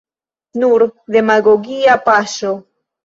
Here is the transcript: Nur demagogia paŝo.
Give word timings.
Nur 0.61 0.85
demagogia 1.17 1.99
paŝo. 2.09 2.55